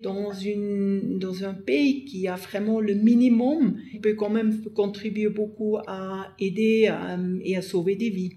[0.00, 5.28] Dans, une, dans un pays qui a vraiment le minimum, on peut quand même contribuer
[5.28, 6.92] beaucoup à aider
[7.42, 8.32] et à sauver des vies.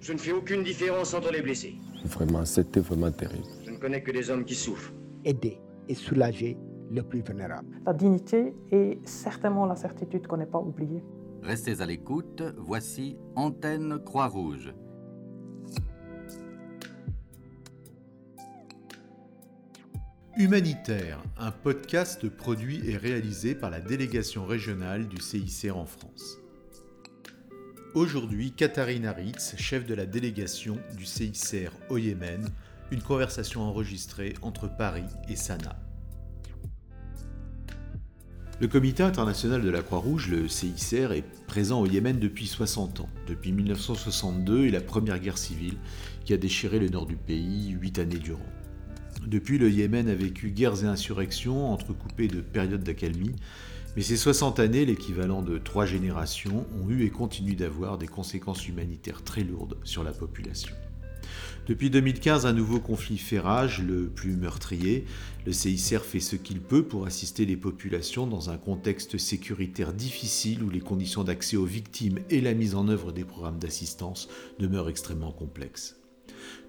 [0.00, 1.74] Je ne fais aucune différence entre les blessés.
[2.04, 3.44] Vraiment, c'était vraiment terrible.
[3.64, 4.92] Je ne connais que des hommes qui souffrent.
[5.24, 5.58] Aider
[5.88, 6.56] et soulager
[6.90, 7.80] le plus vulnérable.
[7.86, 11.04] La dignité est certainement la certitude qu'on n'est pas oublié.
[11.42, 14.74] Restez à l'écoute, voici Antenne Croix-Rouge.
[20.40, 26.38] Humanitaire, un podcast produit et réalisé par la délégation régionale du CICR en France.
[27.94, 32.48] Aujourd'hui, Katharina Ritz, chef de la délégation du CICR au Yémen,
[32.90, 35.78] une conversation enregistrée entre Paris et Sanaa.
[38.62, 43.10] Le Comité international de la Croix-Rouge, le CICR, est présent au Yémen depuis 60 ans,
[43.26, 45.76] depuis 1962 et la première guerre civile
[46.24, 48.40] qui a déchiré le nord du pays huit années durant.
[49.26, 53.36] Depuis, le Yémen a vécu guerres et insurrections entrecoupées de périodes d'accalmie,
[53.96, 58.68] mais ces 60 années, l'équivalent de trois générations, ont eu et continuent d'avoir des conséquences
[58.68, 60.74] humanitaires très lourdes sur la population.
[61.66, 65.04] Depuis 2015, un nouveau conflit fait rage, le plus meurtrier.
[65.46, 70.62] Le CICR fait ce qu'il peut pour assister les populations dans un contexte sécuritaire difficile
[70.62, 74.88] où les conditions d'accès aux victimes et la mise en œuvre des programmes d'assistance demeurent
[74.88, 75.96] extrêmement complexes.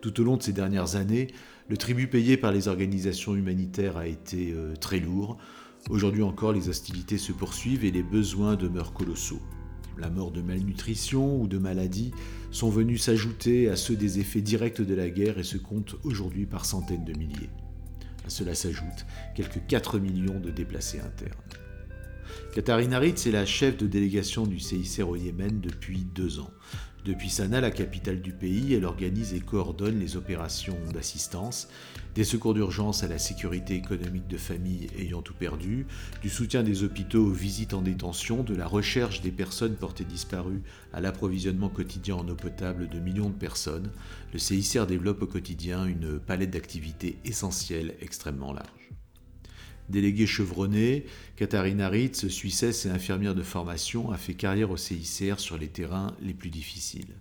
[0.02, 1.28] Tout au long de ces dernières années,
[1.72, 5.38] le tribut payé par les organisations humanitaires a été euh, très lourd.
[5.90, 9.42] Aujourd'hui encore, les hostilités se poursuivent et les besoins demeurent colossaux.
[9.98, 12.12] La mort de malnutrition ou de maladie
[12.52, 16.46] sont venus s'ajouter à ceux des effets directs de la guerre et se comptent aujourd'hui
[16.46, 17.50] par centaines de milliers.
[18.26, 21.40] À cela s'ajoutent quelques 4 millions de déplacés internes.
[22.54, 26.52] Katharina Ritz est la chef de délégation du CICR au Yémen depuis deux ans.
[27.04, 31.68] Depuis Sanaa, la capitale du pays, elle organise et coordonne les opérations d'assistance,
[32.14, 35.88] des secours d'urgence à la sécurité économique de familles ayant tout perdu,
[36.22, 40.62] du soutien des hôpitaux aux visites en détention, de la recherche des personnes portées disparues
[40.94, 43.90] à l'approvisionnement quotidien en eau potable de millions de personnes.
[44.32, 48.81] Le CICR développe au quotidien une palette d'activités essentielles extrêmement large.
[49.92, 55.58] Déléguée chevronnée, Katharina Ritz, Suissesse et infirmière de formation, a fait carrière au CICR sur
[55.58, 57.14] les terrains les plus difficiles.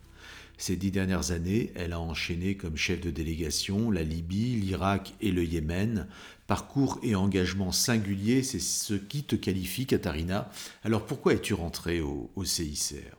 [0.57, 5.33] Ces dix dernières années, elle a enchaîné comme chef de délégation la Libye, l'Irak et
[5.33, 6.07] le Yémen.
[6.47, 10.51] Parcours et engagement singulier, c'est ce qui te qualifie, Katharina.
[10.85, 13.17] Alors pourquoi es-tu rentrée au, au CICR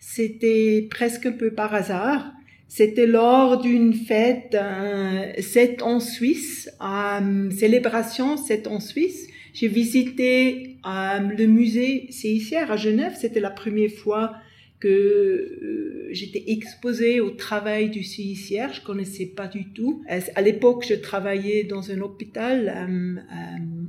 [0.00, 2.32] C'était presque un peu par hasard.
[2.68, 9.28] C'était lors d'une fête, euh, 7 en Suisse, euh, célébration 7 en Suisse.
[9.54, 13.14] J'ai visité euh, le musée CICR à Genève.
[13.16, 14.34] C'était la première fois
[14.80, 18.72] que euh, j'étais exposée au travail du CICR.
[18.72, 20.02] Je connaissais pas du tout.
[20.08, 23.20] À l'époque, je travaillais dans un hôpital euh,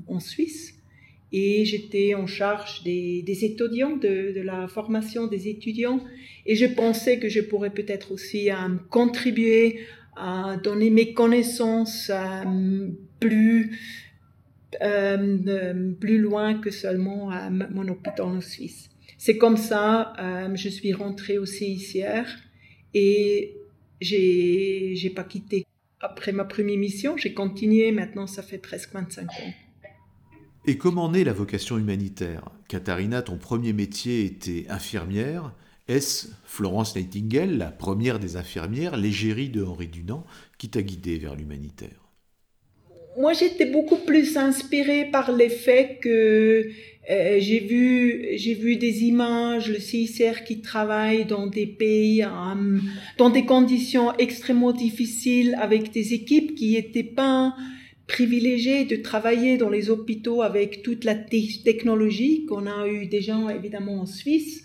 [0.07, 0.75] en Suisse
[1.37, 5.99] et j'étais en charge des, étudiants, de, la formation des étudiants.
[6.45, 8.55] Et je pensais que je pourrais peut-être aussi euh,
[8.89, 9.81] contribuer
[10.15, 12.87] à donner mes connaissances euh,
[13.19, 13.77] plus,
[14.81, 18.89] euh, plus loin que seulement à mon hôpital en Suisse.
[19.17, 20.13] C'est comme ça,
[20.53, 22.27] je suis rentrée au CICR
[22.93, 23.57] et
[23.99, 25.65] j'ai, j'ai pas quitté.
[25.99, 27.91] Après ma première mission, j'ai continué.
[27.91, 29.53] Maintenant, ça fait presque 25 ans.
[30.67, 32.49] Et comment naît la vocation humanitaire?
[32.67, 35.53] Katharina, ton premier métier était infirmière.
[35.87, 40.25] Est-ce Florence Nightingale, la première des infirmières, l'égérie de Henri Dunant,
[40.57, 42.09] qui t'a guidée vers l'humanitaire?
[43.19, 46.67] Moi, j'étais beaucoup plus inspirée par les faits que
[47.11, 52.79] euh, j'ai vu, j'ai vu des images, le CICR qui travaille dans des pays, euh,
[53.19, 57.55] dans des conditions extrêmement difficiles, avec des équipes qui étaient pas
[58.07, 64.01] privilégié de travailler dans les hôpitaux avec toute la technologie qu'on a eu gens évidemment
[64.01, 64.63] en Suisse.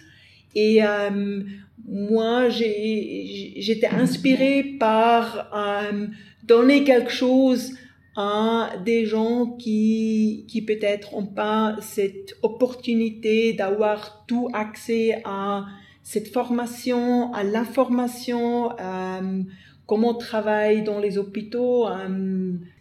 [0.54, 1.42] Et euh,
[1.88, 6.06] moi, j'étais inspirée par euh,
[6.44, 7.72] donner quelque chose
[8.16, 15.66] à des gens qui, qui peut-être n'ont pas cette opportunité d'avoir tout accès à
[16.02, 19.42] cette formation, à l'information, euh,
[19.86, 21.86] comment on travaille dans les hôpitaux,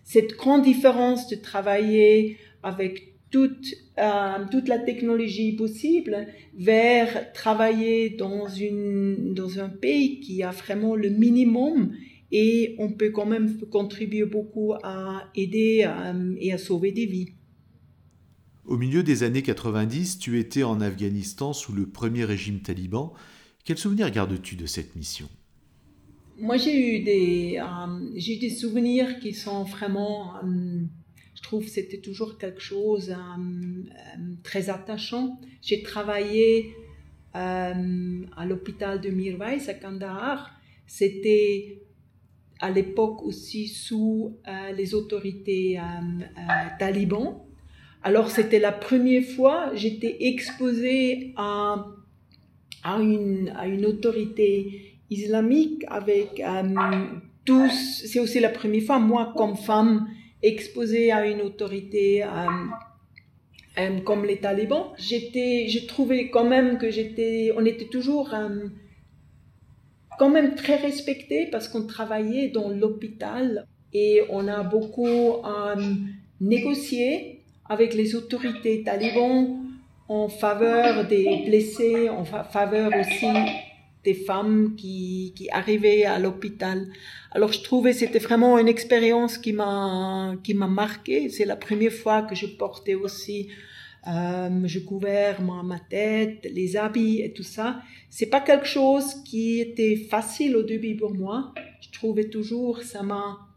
[0.09, 6.25] cette grande différence de travailler avec toute, euh, toute la technologie possible
[6.57, 11.93] vers travailler dans, une, dans un pays qui a vraiment le minimum
[12.31, 17.29] et on peut quand même contribuer beaucoup à aider euh, et à sauver des vies.
[18.65, 23.13] Au milieu des années 90, tu étais en Afghanistan sous le premier régime taliban.
[23.63, 25.29] Quel souvenir gardes-tu de cette mission?
[26.39, 30.81] Moi, j'ai eu des, euh, j'ai des souvenirs qui sont vraiment euh,
[31.35, 33.15] Je trouve que c'était toujours quelque chose
[34.43, 35.39] très attachant.
[35.61, 36.73] J'ai travaillé
[37.33, 40.51] à l'hôpital de Mirwais à Kandahar.
[40.87, 41.81] C'était
[42.59, 44.37] à l'époque aussi sous
[44.75, 45.79] les autorités
[46.77, 47.39] talibans.
[48.01, 51.85] Alors c'était la première fois j'étais exposée à,
[52.83, 56.63] à, une, à une autorité islamique avec euh,
[57.45, 58.03] tous.
[58.05, 60.07] C'est aussi la première fois moi comme femme
[60.41, 62.27] exposée à une autorité euh,
[63.79, 64.87] euh, comme les talibans.
[64.97, 68.33] J'étais, j'ai trouvé quand même que j'étais, on était toujours
[70.17, 75.07] quand même très respecté parce qu'on travaillait dans l'hôpital et on a beaucoup
[76.39, 79.59] négocié avec les autorités talibans
[80.07, 83.27] en faveur des blessés, en faveur aussi
[84.03, 86.87] des femmes qui, qui arrivaient à l'hôpital.
[87.31, 91.29] Alors je trouvais c'était vraiment une expérience qui m'a qui m'a marqué.
[91.29, 93.49] C'est la première fois que je portais aussi
[94.07, 97.81] euh, je couvert ma, ma tête, les habits et tout ça.
[98.09, 101.53] C'est pas quelque chose qui était facile au début pour moi.
[101.81, 103.49] Je trouvais toujours ça m'a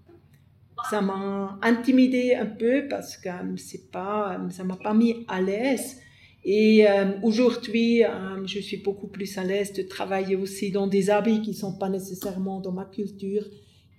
[0.90, 5.24] ça m'a intimidé un peu parce que euh, c'est pas, euh, ça m'a pas mis
[5.28, 6.00] à l'aise.
[6.44, 8.02] Et euh, aujourd'hui,
[8.46, 11.88] je suis beaucoup plus à l'aise de travailler aussi dans des habits qui sont pas
[11.88, 13.44] nécessairement dans ma culture,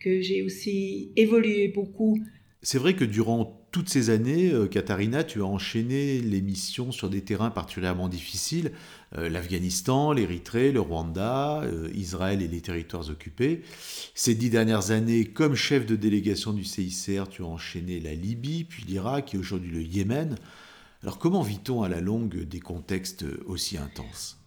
[0.02, 2.20] que j'ai aussi évolué beaucoup.
[2.62, 7.22] C'est vrai que durant toutes ces années, Katharina, tu as enchaîné les missions sur des
[7.22, 8.72] terrains particulièrement difficiles,
[9.18, 13.62] euh, l'Afghanistan, l'Érythrée, le Rwanda, euh, Israël et les territoires occupés.
[14.16, 18.64] Ces dix dernières années, comme chef de délégation du CICR, tu as enchaîné la Libye,
[18.64, 20.36] puis l'Irak et aujourd'hui le Yémen.
[21.04, 24.40] Alors comment vit-on à la longue des contextes aussi intenses?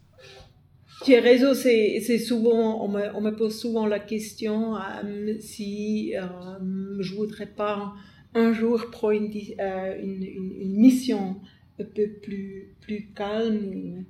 [1.03, 2.89] As raison, c'est souvent, on
[3.21, 7.93] me, pose souvent la question euh, si je voudrais pas
[8.35, 11.37] un jour prendre une, une mission
[11.79, 14.05] un peu plus, plus calme.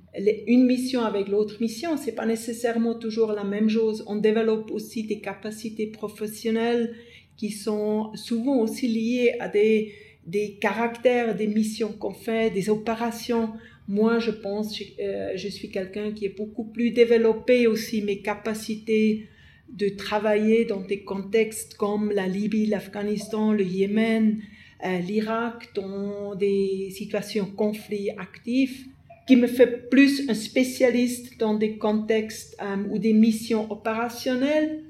[0.47, 4.03] Une mission avec l'autre mission, c'est pas nécessairement toujours la même chose.
[4.07, 6.93] On développe aussi des capacités professionnelles
[7.35, 9.91] qui sont souvent aussi liées à des,
[10.27, 13.53] des caractères des missions qu'on fait, des opérations.
[13.87, 18.21] Moi, je pense, je, euh, je suis quelqu'un qui est beaucoup plus développé aussi mes
[18.21, 19.29] capacités
[19.69, 24.41] de travailler dans des contextes comme la Libye, l'Afghanistan, le Yémen,
[24.85, 28.85] euh, l'Irak dans des situations conflits actifs,
[29.27, 34.83] qui me fait plus un spécialiste dans des contextes euh, ou des missions opérationnelles.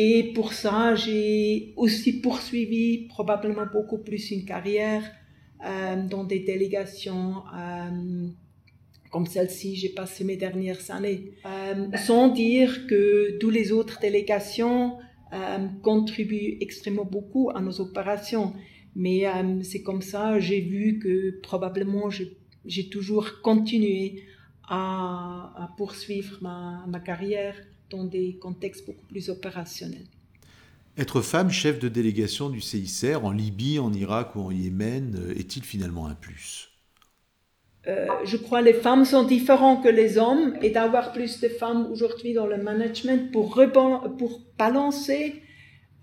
[0.00, 5.02] Et pour ça, j'ai aussi poursuivi probablement beaucoup plus une carrière
[5.66, 7.42] euh, dans des délégations
[9.10, 11.32] comme celle-ci, j'ai passé mes dernières années.
[11.96, 14.98] sans dire que toutes les autres délégations
[15.82, 18.52] contribuent extrêmement beaucoup à nos opérations.
[18.98, 24.24] Mais euh, c'est comme ça, j'ai vu que probablement j'ai toujours continué
[24.68, 27.56] à, poursuivre ma, carrière
[27.90, 30.06] dans des contextes beaucoup plus opérationnels.
[30.96, 35.38] Être femme chef de délégation du CICR en Libye, en Irak ou en Yémen euh,
[35.38, 36.70] est-il finalement un plus?
[37.86, 41.48] Euh, je crois que les femmes sont différentes que les hommes et d'avoir plus de
[41.48, 43.62] femmes aujourd'hui dans le management pour,
[44.18, 45.42] pour balancer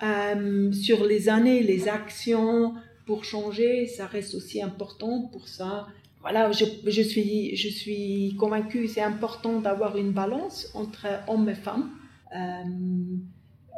[0.01, 2.73] euh, sur les années, les actions
[3.05, 5.88] pour changer, ça reste aussi important pour ça.
[6.25, 11.91] Voilà, je, suis, je suis convaincue, c'est important d'avoir une balance entre hommes et femmes.
[12.36, 12.63] Euh,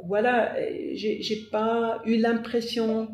[0.08, 0.56] voilà,
[0.94, 3.10] j'ai pas eu l'impression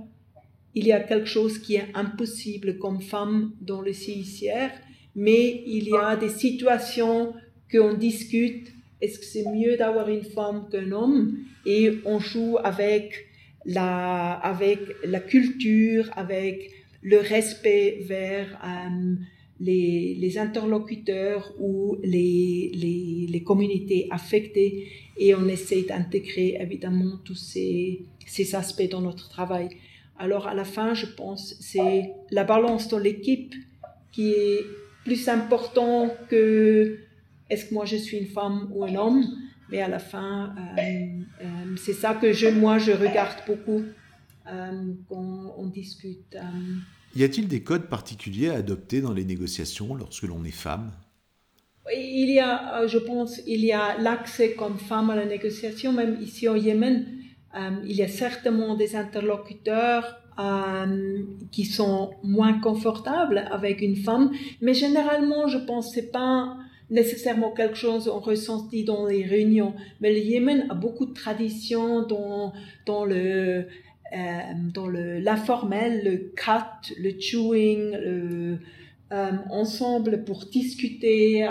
[0.76, 4.70] il y a quelque chose qui est impossible comme femme dans le CICR,
[5.16, 7.34] mais il y a des situations
[7.72, 8.72] qu'on discute.
[9.02, 11.40] Est-ce que c'est mieux d'avoir une femme qu'un homme?
[11.66, 13.26] Et on joue avec
[13.66, 16.70] la, avec la culture, avec
[17.04, 19.16] le respect vers euh,
[19.60, 28.06] les, interlocuteurs ou les, les, les, communautés affectées et on essaie d'intégrer évidemment tous ces,
[28.26, 29.70] ces aspects dans notre travail.
[30.18, 33.54] Alors à la fin, je pense, c'est la balance dans l'équipe
[34.12, 34.62] qui est
[35.04, 37.00] plus important que
[37.50, 39.26] est-ce que moi je suis une femme ou un homme?
[39.70, 40.82] Mais à la fin, euh,
[41.42, 41.46] euh,
[41.78, 43.84] c'est ça que je, moi, je regarde beaucoup
[44.48, 46.38] euh, quand on discute.
[47.16, 50.92] Y a-t-il des codes particuliers à adopter dans les négociations lorsque l'on est femme?
[51.96, 56.18] Il y a, je pense, il y a l'accès comme femme à la négociation, même
[56.22, 57.06] ici au Yémen.
[57.86, 60.18] il y a certainement des interlocuteurs
[61.52, 64.32] qui sont moins confortables avec une femme,
[64.62, 66.58] mais généralement, je pense c'est pas
[66.90, 69.74] nécessairement quelque chose on ressentit dans les réunions.
[70.00, 72.54] Mais le Yémen a beaucoup de traditions dans,
[72.86, 73.68] dans le,
[74.74, 78.58] dans le l'informel, le cut, le chewing, le,
[79.50, 81.48] ensemble pour discuter.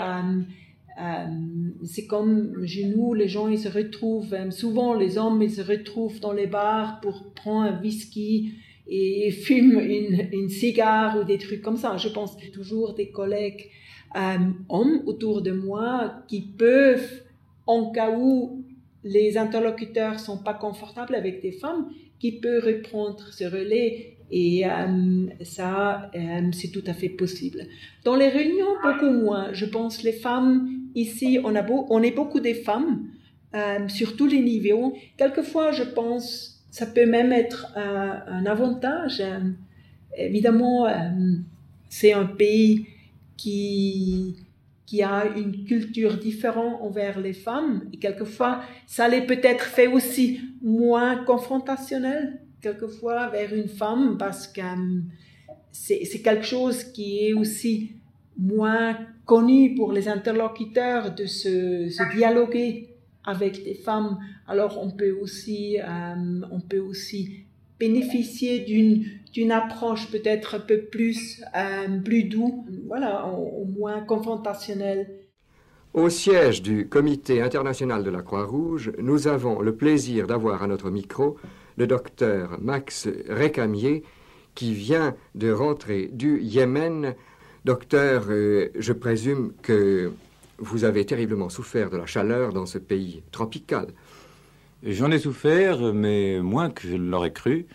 [1.83, 6.19] c'est comme chez nous, les gens ils se retrouvent, souvent les hommes ils se retrouvent
[6.19, 8.53] dans les bars pour prendre un whisky
[8.87, 11.97] et fument une, une cigare ou des trucs comme ça.
[11.97, 13.69] Je pense toujours des collègues
[14.15, 14.37] euh,
[14.69, 17.23] hommes autour de moi qui peuvent,
[17.65, 18.63] en cas où
[19.03, 21.89] les interlocuteurs sont pas confortables avec des femmes,
[22.23, 27.67] qui peuvent reprendre ce relais et euh, ça, euh, c'est tout à fait possible.
[28.05, 29.51] Dans les réunions, beaucoup moins.
[29.51, 33.09] Je pense les femmes ici, on, a beau, on est beaucoup des femmes
[33.55, 34.95] euh, sur tous les niveaux.
[35.17, 39.21] Quelquefois, je pense, ça peut même être un avantage.
[40.17, 40.87] évidemment,
[41.89, 42.85] c'est un pays
[43.35, 44.37] qui,
[44.85, 47.87] qui a une culture différente envers les femmes.
[47.93, 54.61] Et quelquefois, ça les peut-être fait aussi moins confrontationnel, quelquefois, vers une femme, parce que
[54.61, 55.01] euh,
[55.71, 57.93] c'est quelque chose qui est aussi
[58.37, 62.89] moins connu pour les interlocuteurs de se, dialoguer
[63.25, 64.19] avec des femmes.
[64.47, 67.45] Alors, on peut aussi, euh, on peut aussi
[67.79, 75.09] bénéficier d'une d'une approche peut-être un peu plus euh, plus doux, voilà, au, moins confrontationnelle.
[75.93, 80.89] Au siège du Comité international de la Croix-Rouge, nous avons le plaisir d'avoir à notre
[80.91, 81.37] micro
[81.77, 84.03] le docteur Max Récamier,
[84.53, 87.15] qui vient de rentrer du Yémen.
[87.65, 90.11] Docteur, euh, je présume que
[90.59, 93.87] vous avez terriblement souffert de la chaleur dans ce pays tropical.
[94.83, 97.65] J'en ai souffert, mais moins que je ne l'aurais cru,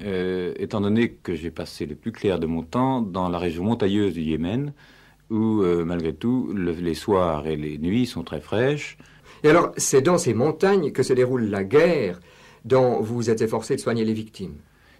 [0.00, 3.64] euh, étant donné que j'ai passé le plus clair de mon temps dans la région
[3.64, 4.72] montagneuse du Yémen,
[5.30, 8.96] où, euh, malgré tout, les soirs et les nuits sont très fraîches.
[9.44, 12.20] Et alors, c'est dans ces montagnes que se déroule la guerre
[12.64, 14.54] dont vous êtes efforcé de soigner les victimes?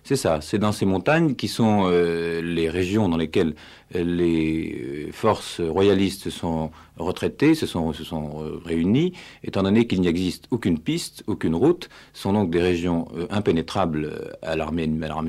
[0.05, 3.55] C'est ça, c'est dans ces montagnes qui sont euh, les régions dans lesquelles
[3.95, 9.13] euh, les euh, forces royalistes sont retraitées, se sont, se sont réunies,
[9.45, 14.57] étant donné qu'il n'y existe aucune piste, aucune route, sont donc des régions impénétrables à
[14.57, 14.85] l'armée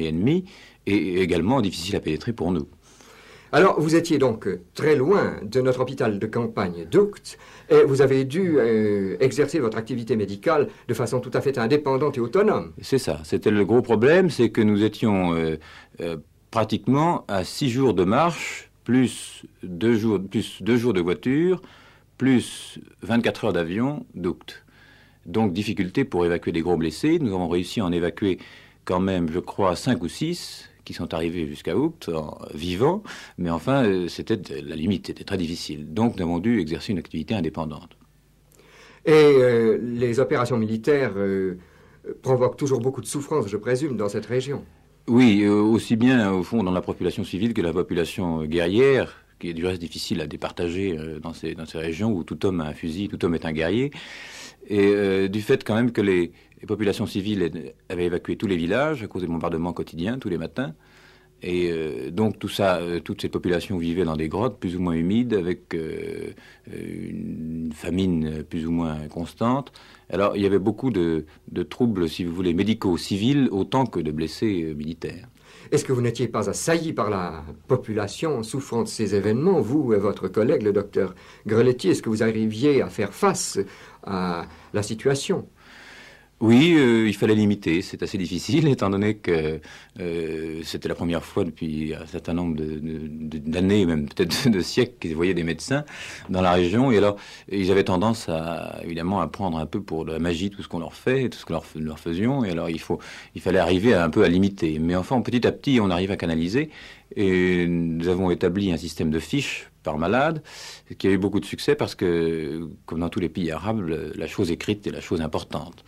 [0.07, 0.45] ennemie
[0.87, 2.67] et également difficiles à pénétrer pour nous.
[3.55, 7.37] Alors, vous étiez donc très loin de notre hôpital de campagne d'Ouct,
[7.69, 12.17] et vous avez dû euh, exercer votre activité médicale de façon tout à fait indépendante
[12.17, 12.73] et autonome.
[12.81, 13.19] C'est ça.
[13.23, 15.57] C'était le gros problème, c'est que nous étions euh,
[16.01, 16.17] euh,
[16.49, 21.61] pratiquement à six jours de marche, plus deux jours, plus jours de voiture,
[22.17, 24.65] plus 24 heures d'avion d'Ouct.
[25.27, 27.19] Donc, difficulté pour évacuer des gros blessés.
[27.19, 28.39] Nous avons réussi à en évacuer
[28.83, 32.09] quand même, je crois, cinq ou six qui sont arrivés jusqu'à août,
[32.53, 33.03] vivants,
[33.37, 35.93] mais enfin, euh, c'était la limite, c'était très difficile.
[35.93, 37.97] Donc, nous avons dû exercer une activité indépendante.
[39.05, 41.57] Et euh, les opérations militaires euh,
[42.21, 44.63] provoquent toujours beaucoup de souffrance, je présume, dans cette région.
[45.07, 49.53] Oui, aussi bien au fond dans la population civile que la population guerrière, qui est
[49.53, 52.73] du reste difficile à départager dans ces, dans ces régions où tout homme a un
[52.73, 53.91] fusil, tout homme est un guerrier.
[54.69, 56.31] Et du fait quand même que les,
[56.63, 60.37] les populations civiles avaient évacué tous les villages à cause des bombardements quotidiens tous les
[60.37, 60.73] matins.
[61.41, 64.79] Et euh, donc tout ça, euh, toutes ces populations vivaient dans des grottes plus ou
[64.79, 66.31] moins humides, avec euh,
[66.71, 69.73] une famine plus ou moins constante.
[70.09, 71.25] Alors il y avait beaucoup de,
[71.69, 75.27] troubles, si vous voulez, médicaux, civils, autant que de blessés militaires.
[75.73, 79.97] Est-ce que vous n'étiez pas assailli par la population souffrant de ces événements, vous et
[79.97, 81.13] votre collègue, le docteur
[81.45, 83.59] Greletti Est-ce que vous arriviez à faire face
[84.03, 85.45] à la situation?
[86.43, 87.81] Oui, euh, il fallait limiter.
[87.81, 89.61] C'est assez difficile, étant donné que
[90.01, 95.15] euh, c'était la première fois depuis un certain nombre d'années, même peut-être de siècles, qu'ils
[95.15, 95.85] voyaient des médecins
[96.29, 96.91] dans la région.
[96.91, 97.15] Et alors,
[97.49, 100.79] ils avaient tendance à, évidemment, à prendre un peu pour la magie tout ce qu'on
[100.79, 102.43] leur fait, tout ce que nous leur faisions.
[102.43, 102.99] Et alors, il, faut,
[103.35, 104.79] il fallait arriver un peu à limiter.
[104.79, 106.71] Mais enfin, petit à petit, on arrive à canaliser.
[107.15, 110.41] Et nous avons établi un système de fiches par malade,
[110.97, 113.81] qui a eu beaucoup de succès parce que, comme dans tous les pays arabes,
[114.15, 115.83] la chose écrite est la chose importante.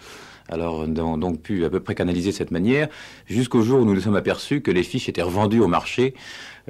[0.47, 2.87] Alors nous avons donc pu à peu près canaliser de cette manière,
[3.25, 6.13] jusqu'au jour où nous nous sommes aperçus que les fiches étaient revendues au marché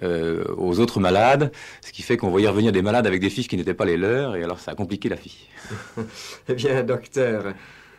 [0.04, 1.52] euh, aux autres malades,
[1.82, 3.98] ce qui fait qu'on voyait revenir des malades avec des fiches qui n'étaient pas les
[3.98, 5.48] leurs, et alors ça a compliqué la vie.
[6.50, 7.54] eh bien, docteur,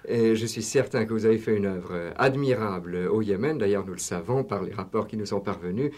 [0.09, 3.99] je suis certain que vous avez fait une œuvre admirable au Yémen, d'ailleurs nous le
[3.99, 5.92] savons par les rapports qui nous sont parvenus.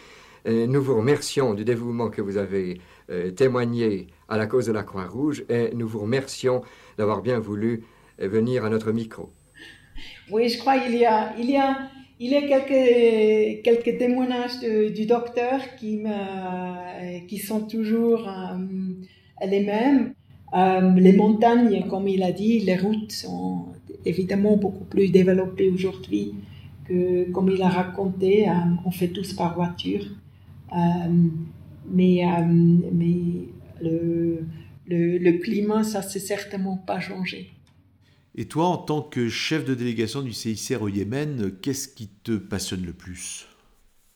[0.49, 4.83] Nous vous remercions du dévouement que vous avez euh, témoigné à la cause de la
[4.83, 6.61] Croix-Rouge et nous vous remercions
[6.99, 7.85] d'avoir bien voulu
[8.21, 9.31] euh, venir à notre micro.
[10.31, 11.89] Oui, je crois qu'il y a, il y a,
[12.21, 19.65] il y a quelques, quelques témoignages du docteur qui, me, qui sont toujours euh, les
[19.65, 20.13] mêmes.
[20.53, 23.67] Les montagnes, comme il a dit, les routes sont
[24.05, 26.35] évidemment beaucoup plus développées aujourd'hui
[26.87, 28.47] que, comme il a raconté,
[28.87, 30.07] on fait tous par voiture.
[30.73, 32.23] Mais
[32.93, 33.49] mais
[33.81, 34.41] le,
[34.87, 37.51] le, le climat, ça s'est certainement pas changé.
[38.35, 42.37] Et toi, en tant que chef de délégation du CICR au Yémen, qu'est-ce qui te
[42.37, 43.49] passionne le plus?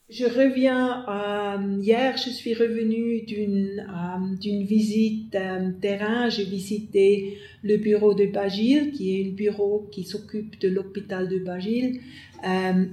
[0.08, 7.78] Je reviens, euh, hier je suis revenue d'une euh, visite euh, terrain, j'ai visité le
[7.78, 12.00] bureau de Bagil, qui est un bureau qui s'occupe de l'hôpital de Bagil.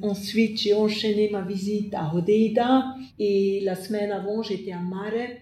[0.01, 5.37] Ensuite j'ai enchaîné ma visite à Hodeida et la semaine avant j'étais à Mareb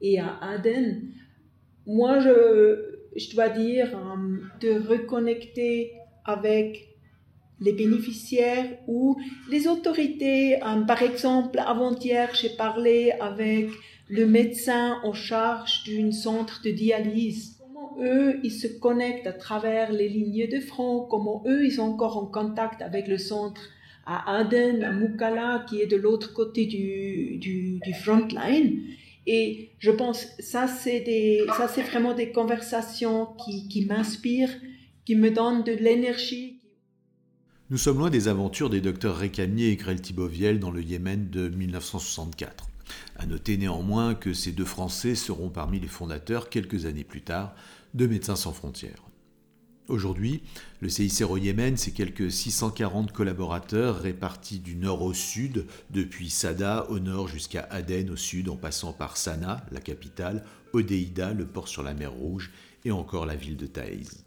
[0.00, 1.02] et à Aden.
[1.86, 3.88] Moi je, dois dire
[4.60, 5.92] de reconnecter
[6.24, 6.94] avec
[7.60, 9.16] les bénéficiaires ou
[9.50, 10.62] les autorités.
[10.62, 13.68] Euh, par exemple, avant-hier, j'ai parlé avec
[14.08, 17.53] le médecin en charge d'un centre de dialyse.
[18.00, 22.16] Eux, ils se connectent à travers les lignes de front, comment eux, ils sont encore
[22.16, 23.60] en contact avec le centre
[24.06, 28.82] à Aden, à Mukala, qui est de l'autre côté du, du, front line.
[29.26, 34.54] Et je pense, ça c'est ça c'est vraiment des conversations qui, m'inspirent,
[35.06, 36.60] qui me donnent de l'énergie.
[37.70, 41.48] Nous sommes loin des aventures des docteurs Récamier et Grel Thiboviel dans le Yémen de
[41.48, 42.68] 1964.
[43.16, 47.54] À noter néanmoins que ces deux Français seront parmi les fondateurs, quelques années plus tard,
[47.94, 49.02] de Médecins sans frontières.
[49.86, 50.42] Aujourd'hui,
[50.80, 56.86] le CICR au Yémen, c'est quelques 640 collaborateurs répartis du nord au sud, depuis Sada
[56.88, 61.68] au nord jusqu'à Aden au sud, en passant par Sanaa, la capitale, Odeida, le port
[61.68, 62.50] sur la mer Rouge,
[62.84, 64.24] et encore la ville de Taïz.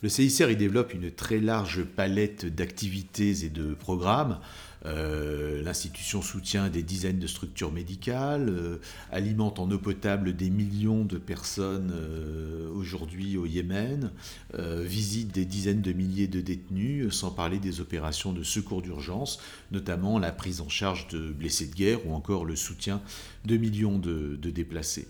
[0.00, 4.38] Le CICR y développe une très large palette d'activités et de programmes.
[4.86, 8.76] Euh, l'institution soutient des dizaines de structures médicales, euh,
[9.10, 14.12] alimente en eau potable des millions de personnes euh, aujourd'hui au Yémen,
[14.56, 19.40] visite des dizaines de milliers de détenus, sans parler des opérations de secours d'urgence,
[19.72, 23.00] notamment la prise en charge de blessés de guerre ou encore le soutien
[23.44, 25.08] de millions de déplacés.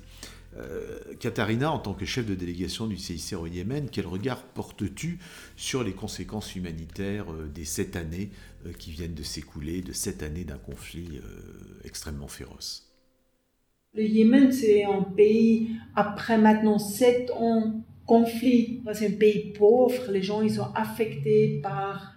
[0.58, 5.18] Euh, Katharina, en tant que chef de délégation du CICR au Yémen, quel regard portes-tu
[5.56, 8.30] sur les conséquences humanitaires euh, des sept années
[8.66, 11.20] euh, qui viennent de s'écouler, de sept années d'un conflit
[11.84, 12.90] extrêmement féroce?
[13.94, 20.22] Le Yémen, c'est un pays, après maintenant sept ans conflit, c'est un pays pauvre, les
[20.22, 22.14] gens ils sont affectés par,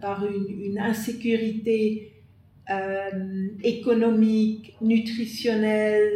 [0.00, 2.12] par une, insécurité
[3.62, 6.12] économique, nutritionnelle,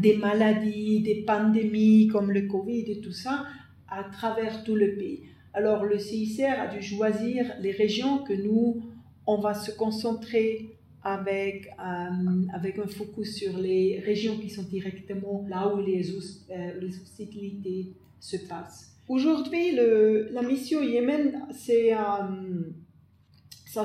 [0.00, 3.46] des maladies, des pandémies comme le Covid et tout ça
[3.88, 5.22] à travers tout le pays.
[5.52, 8.82] Alors le CICR a dû choisir les régions que nous,
[9.26, 15.46] on va se concentrer avec, euh, avec un focus sur les régions qui sont directement
[15.48, 16.10] là où les,
[16.50, 18.94] euh, hostilités se passent.
[19.08, 22.28] Aujourd'hui, la mission Yémen, ça,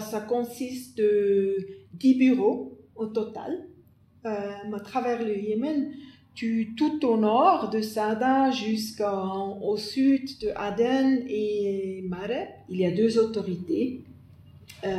[0.02, 1.58] ça consiste de
[1.94, 3.75] 10 bureaux au total euh,
[4.26, 5.92] à travers le Yémen,
[6.36, 13.18] tout au nord de Sada jusqu'au sud de Aden et Mareb, il y a deux
[13.18, 14.04] autorités.
[14.84, 14.90] Euh,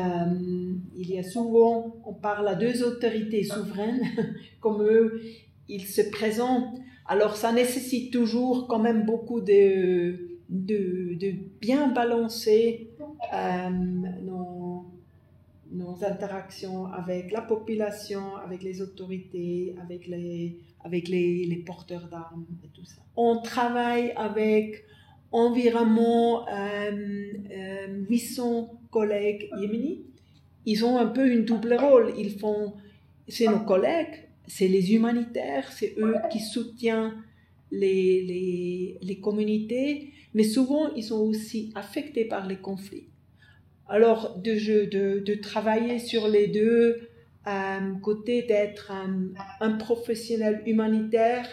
[0.96, 4.02] il y a souvent, on parle à deux autorités souveraines,
[4.60, 5.20] comme eux,
[5.68, 6.78] ils se présentent.
[7.06, 12.90] Alors ça nécessite toujours quand même beaucoup de, de, de bien balancer
[13.32, 13.70] euh,
[14.24, 14.55] nos
[16.02, 22.68] interactions avec la population, avec les autorités, avec les, avec les, les porteurs d'armes et
[22.68, 23.00] tout ça.
[23.16, 24.84] On travaille avec
[25.32, 30.02] environ euh, 800 euh, collègues yéménis.
[30.64, 32.12] Ils ont un peu une double rôle.
[32.18, 32.74] Ils font,
[33.28, 37.12] c'est nos collègues, c'est les humanitaires, c'est eux qui soutiennent
[37.70, 43.08] les, les, les communautés, mais souvent ils sont aussi affectés par les conflits.
[43.88, 47.08] Alors, de, de, travailler sur les deux
[47.46, 48.92] euh, côtés, d'être
[49.60, 51.46] un, professionnel humanitaire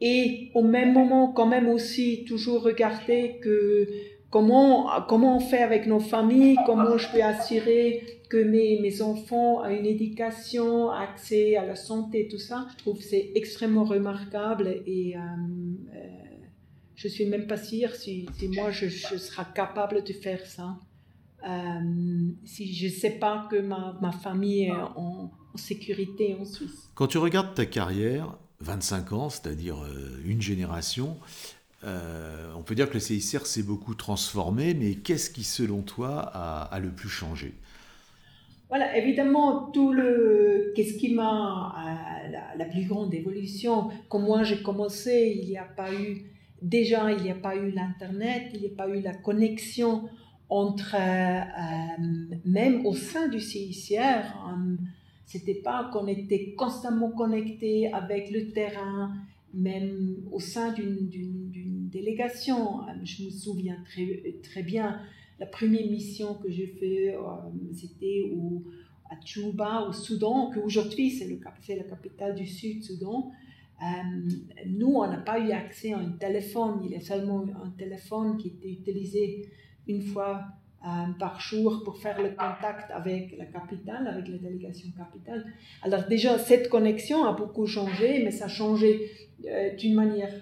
[0.00, 3.88] et au même moment, quand même aussi, toujours regarder que
[4.30, 9.62] comment, comment on fait avec nos familles, comment je peux assurer que mes, mes enfants
[9.62, 12.66] ont une éducation, accès à la santé, tout ça.
[12.72, 16.06] Je trouve que c'est extrêmement remarquable et euh, euh,
[16.94, 20.76] je suis même pas sûre si, moi je serai capable de faire ça.
[21.46, 26.90] Euh, si je ne sais pas que ma, ma famille est en, sécurité en Suisse.
[26.94, 31.16] Quand tu regardes ta carrière, 25 ans, c'est-à-dire euh, une génération,
[31.84, 36.20] euh, on peut dire que le CICR s'est beaucoup transformé, mais qu'est-ce qui, selon toi,
[36.20, 37.54] a, le plus changé?
[38.68, 41.74] Voilà, évidemment, tout le, qu'est-ce qui m'a,
[42.30, 46.26] la, la, plus grande évolution, comme moi j'ai commencé, il n'y a pas eu,
[46.62, 50.08] déjà, il n'y a pas eu l'Internet, il n'y a pas eu la connexion
[50.50, 50.96] entre,
[52.44, 54.34] même au sein du CICR,
[55.26, 59.14] c'était pas qu'on était constamment connecté avec le terrain,
[59.52, 62.80] même au sein d'une délégation.
[63.04, 65.00] Je me souviens très, très bien,
[65.38, 67.16] la première mission que j'ai fait,
[67.74, 68.32] c'était
[69.10, 71.28] à Tchouba, au Soudan, qui aujourd'hui c'est
[71.76, 73.30] la capitale du Sud-Soudan.
[73.80, 73.86] Euh,
[74.66, 76.80] nous, on n'a pas eu accès à un téléphone.
[76.84, 79.48] Il y a seulement un téléphone qui était utilisé
[79.88, 80.44] une fois
[80.86, 85.44] euh, par jour pour faire le contact avec la capitale, avec la délégation capitale.
[85.82, 89.10] Alors déjà, cette connexion a beaucoup changé, mais ça a changé
[89.44, 90.32] euh, d'une manière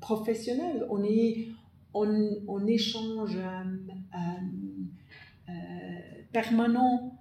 [0.00, 0.84] professionnelle.
[0.90, 1.48] On est
[1.94, 3.36] on, échange
[6.32, 7.18] permanent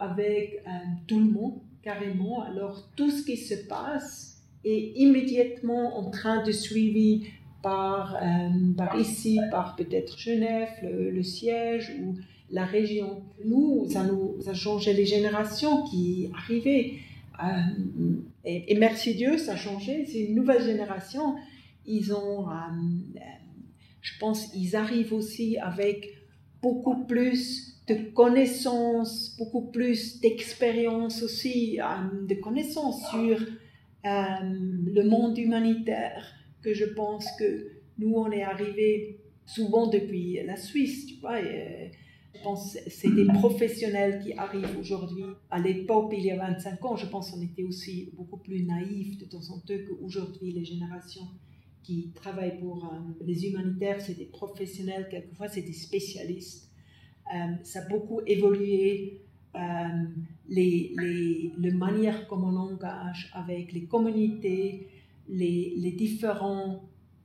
[0.00, 0.64] avec
[1.08, 2.42] tout le monde carrément.
[2.42, 7.28] Alors tout ce qui se passe est immédiatement en train de suivi
[7.66, 12.14] par, euh, par ici, par peut-être Genève, le, siège ou
[12.48, 13.24] la région.
[13.44, 16.92] Nous, ça nous a changé les générations qui arrivaient.
[17.42, 20.06] Euh, et, merci Dieu, ça a changé.
[20.06, 21.34] C'est une nouvelle génération.
[21.86, 22.54] Ils ont, euh,
[24.00, 26.14] je pense, ils arrivent aussi avec
[26.62, 31.80] beaucoup plus de connaissances, beaucoup plus d'expérience aussi,
[32.28, 33.40] de connaissances sur
[34.04, 36.32] le monde humanitaire,
[36.66, 41.40] que je pense que nous, on est arrivé souvent depuis la Suisse, tu vois.
[41.40, 41.92] Et,
[42.34, 45.24] je pense que c'est des professionnels qui arrivent aujourd'hui.
[45.50, 49.16] À l'époque, il y a 25 ans, je pense qu'on était aussi beaucoup plus naïfs
[49.16, 51.28] de temps en temps qu'aujourd'hui, les générations
[51.82, 56.70] qui travaillent pour euh, les humanitaires, c'est des professionnels, quelquefois c'est des spécialistes.
[57.34, 59.22] Euh, ça a beaucoup évolué.
[59.54, 59.58] Euh,
[60.48, 64.86] les, les, les, manières comme on engage avec les communautés,
[65.28, 66.82] les, les différentes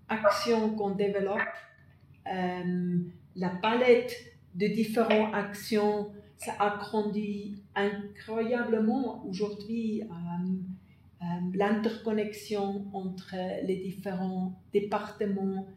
[0.10, 1.40] actions qu'on développe,
[2.28, 3.00] euh,
[3.36, 4.14] la palette
[4.56, 10.04] de différentes actions, ça a grandi incroyablement aujourd'hui.
[11.54, 13.36] L'interconnexion entre
[13.66, 15.68] les différents départements,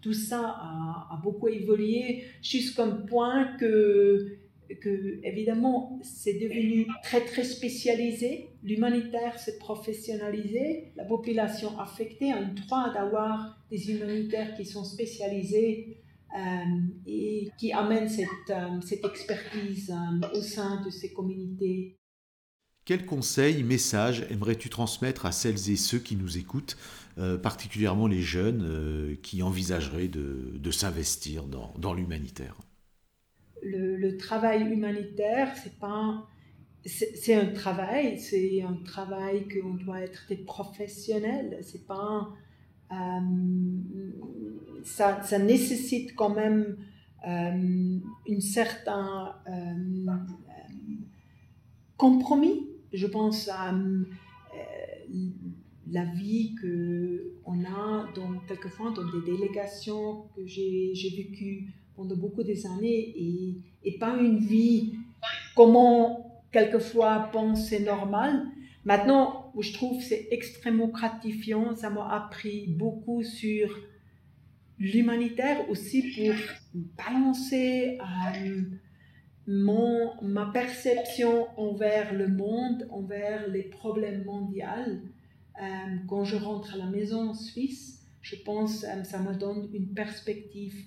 [0.00, 4.38] tout ça a, beaucoup évolué jusqu'à un point que,
[4.80, 8.48] que évidemment, c'est devenu très, très spécialisé.
[8.62, 10.92] L'humanitaire s'est professionnalisé.
[10.96, 16.02] La population affectée a le droit d'avoir des humanitaires qui sont spécialisés
[16.34, 16.64] euh,
[17.06, 21.98] et qui amènent cette, euh, expertise euh, au sein de ces communautés.
[22.86, 26.76] Quels conseils, messages aimerais-tu transmettre à celles et ceux qui nous écoutent
[27.42, 32.56] particulièrement les jeunes qui envisageraient de, s'investir dans, l'humanitaire?
[33.62, 36.26] Le, travail humanitaire, c'est pas
[36.84, 41.58] c'est un travail, c'est un travail qu'on doit être des professionnels.
[41.62, 42.28] C'est pas
[42.90, 43.20] euh,
[44.82, 46.76] ça, ça, nécessite quand même
[47.24, 49.36] une certain
[51.96, 52.68] compromis.
[52.92, 53.72] Je pense à
[55.92, 62.66] la vie qu'on a dans, quelquefois dans des délégations que j'ai vécues pendant beaucoup des
[62.66, 63.14] années
[63.84, 64.94] et, pas une vie
[65.54, 68.46] comment quelquefois penser normal.
[68.84, 73.68] Maintenant, je trouve c'est extrêmement gratifiant, ça m'a appris beaucoup sur
[74.78, 76.34] l'humanitaire aussi pour
[76.96, 78.62] balancer euh,
[79.46, 84.64] mon, ma perception envers le monde, envers les problèmes mondiaux
[85.60, 85.64] euh,
[86.08, 89.68] quand je rentre à la maison en Suisse, je pense que euh, ça me donne
[89.74, 90.86] une perspective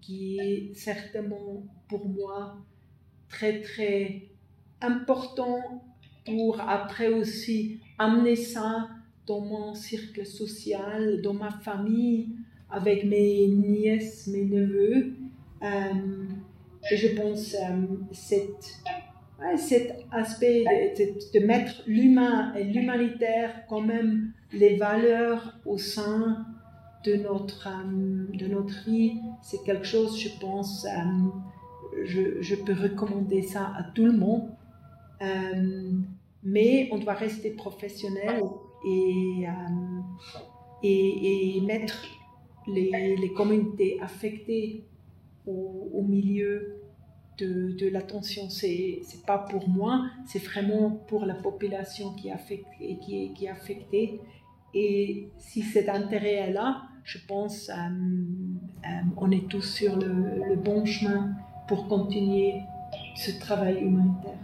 [0.00, 2.56] qui est certainement pour moi
[3.28, 4.28] très très
[4.80, 5.82] important
[6.24, 8.88] pour après aussi amener ça
[9.26, 12.36] dans mon cercle social, dans ma famille,
[12.70, 15.14] avec mes nièces, mes neveux.
[15.62, 18.82] et je pense que cette
[19.56, 20.64] cet aspect
[20.96, 26.46] de, de mettre l'humain et l'humanitaire quand même les valeurs au sein
[27.04, 32.72] de notre, euh, de notre vie, c'est quelque chose, je pense, euh, je, je, peux
[32.72, 34.48] recommander ça à tout le monde.
[35.22, 35.92] Euh,
[36.42, 38.42] mais on doit rester professionnel
[38.86, 39.46] et,
[40.82, 42.04] et, et, mettre
[42.66, 44.84] les, les communautés affectées
[45.46, 46.82] au, milieu
[47.38, 48.50] de, de l'attention.
[48.50, 52.30] C'est n'est pas pour moi, c'est vraiment pour la population qui
[53.00, 54.20] qui, est, qui est affectée.
[54.74, 60.48] Et si cet intérêt est là, je pense euh, euh, on est tous sur le,
[60.48, 61.34] le bon chemin
[61.68, 62.54] pour continuer
[63.16, 64.38] ce travail humanitaire.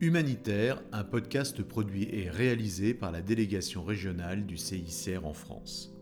[0.00, 5.94] Humanitaire, un podcast produit et réalisé par la délégation régionale du CICR en France.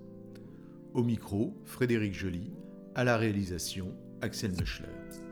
[0.94, 2.52] Au micro, Frédéric Joly,
[2.96, 5.23] à la réalisation, Axel Meuchler.